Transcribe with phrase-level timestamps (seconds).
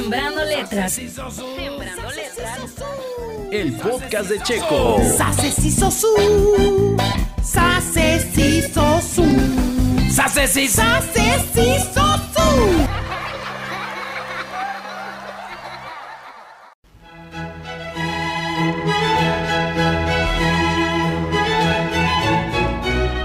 [0.00, 0.92] letras.
[0.94, 2.74] Sembrando letras.
[3.50, 4.98] El podcast de Checo.
[5.16, 6.96] Sase si sosu.
[7.42, 9.24] Sase si sosu.
[10.10, 12.88] Sase si Sase si sosu.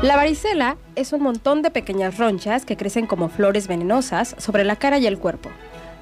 [0.02, 4.76] La varicela es un montón de pequeñas ronchas que crecen como flores venenosas sobre la
[4.76, 5.50] cara y el cuerpo.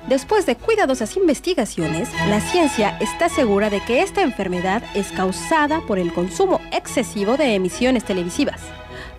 [0.08, 6.00] Después de cuidadosas investigaciones, la ciencia está segura de que esta enfermedad es causada por
[6.00, 8.62] el consumo excesivo de emisiones televisivas.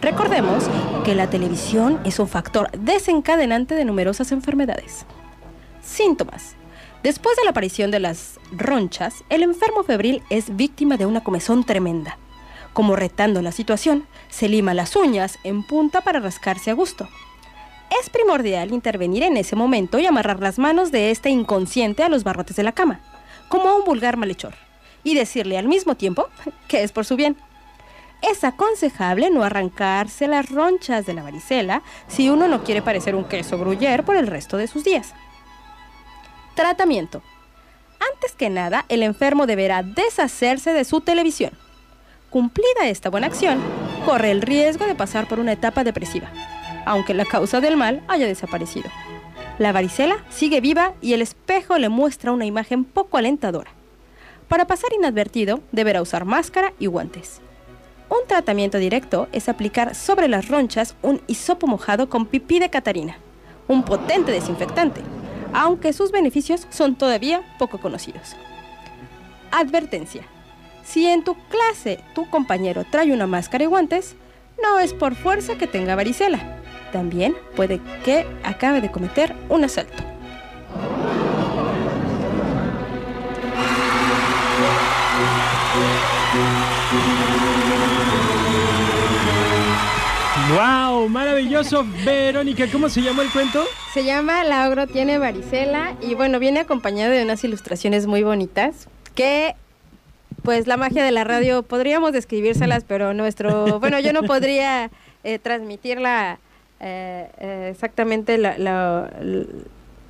[0.00, 0.64] Recordemos
[1.04, 5.06] que la televisión es un factor desencadenante de numerosas enfermedades.
[5.80, 6.56] Síntomas.
[7.04, 11.64] Después de la aparición de las ronchas, el enfermo febril es víctima de una comezón
[11.64, 12.18] tremenda.
[12.72, 17.08] Como retando la situación, se lima las uñas en punta para rascarse a gusto.
[18.00, 22.24] Es primordial intervenir en ese momento y amarrar las manos de este inconsciente a los
[22.24, 23.00] barrotes de la cama,
[23.48, 24.54] como a un vulgar malhechor,
[25.04, 26.28] y decirle al mismo tiempo
[26.68, 27.36] que es por su bien.
[28.22, 33.24] Es aconsejable no arrancarse las ronchas de la varicela si uno no quiere parecer un
[33.24, 35.12] queso gruyer por el resto de sus días.
[36.54, 37.22] Tratamiento.
[38.14, 41.52] Antes que nada, el enfermo deberá deshacerse de su televisión.
[42.30, 43.60] Cumplida esta buena acción,
[44.06, 46.30] corre el riesgo de pasar por una etapa depresiva,
[46.86, 48.90] aunque la causa del mal haya desaparecido.
[49.58, 53.70] La varicela sigue viva y el espejo le muestra una imagen poco alentadora.
[54.48, 57.40] Para pasar inadvertido, deberá usar máscara y guantes.
[58.08, 63.16] Un tratamiento directo es aplicar sobre las ronchas un hisopo mojado con pipí de catarina,
[63.68, 65.00] un potente desinfectante,
[65.54, 68.36] aunque sus beneficios son todavía poco conocidos.
[69.50, 70.22] Advertencia.
[70.84, 74.16] Si en tu clase tu compañero trae una máscara y guantes,
[74.62, 76.51] no es por fuerza que tenga varicela.
[76.92, 80.02] También puede que acabe de cometer un asalto.
[90.54, 91.08] ¡Wow!
[91.08, 92.66] Maravilloso, Verónica.
[92.70, 93.64] ¿Cómo se llama el cuento?
[93.94, 98.88] Se llama La ogro tiene varicela y bueno, viene acompañado de unas ilustraciones muy bonitas
[99.14, 99.54] que
[100.42, 104.90] pues la magia de la radio podríamos describírselas, pero nuestro, bueno, yo no podría
[105.24, 106.38] eh, transmitirla
[106.82, 109.10] eh, eh, exactamente la, la,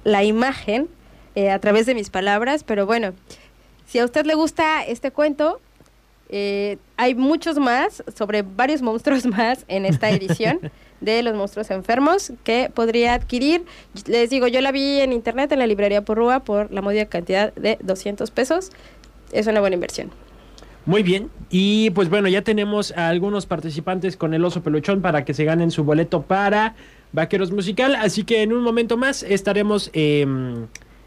[0.04, 0.88] la imagen
[1.34, 3.12] eh, a través de mis palabras, pero bueno,
[3.86, 5.60] si a usted le gusta este cuento,
[6.28, 10.60] eh, hay muchos más, sobre varios monstruos más en esta edición
[11.00, 13.64] de Los Monstruos Enfermos que podría adquirir.
[14.06, 17.52] Les digo, yo la vi en internet en la librería Porrúa por la módica cantidad
[17.54, 18.70] de 200 pesos.
[19.32, 20.10] Es una buena inversión.
[20.84, 21.31] Muy bien.
[21.50, 25.44] Y pues bueno, ya tenemos a algunos participantes con el oso peluchón para que se
[25.44, 26.75] ganen su boleto para
[27.12, 27.94] Vaqueros Musical.
[27.94, 30.26] Así que en un momento más estaremos eh,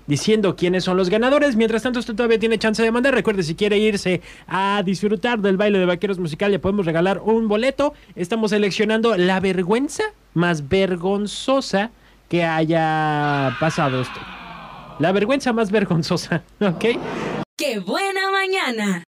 [0.08, 1.56] diciendo quiénes son los ganadores.
[1.56, 3.14] Mientras tanto, usted todavía tiene chance de mandar.
[3.14, 7.48] Recuerde, si quiere irse a disfrutar del baile de Vaqueros Musical, le podemos regalar un
[7.48, 7.94] boleto.
[8.16, 10.04] Estamos seleccionando la vergüenza
[10.34, 11.92] más vergonzosa
[12.30, 14.20] que haya pasado esto.
[15.00, 16.86] La vergüenza más vergonzosa, ¿ok?
[17.58, 19.04] ¡Qué buena mañana!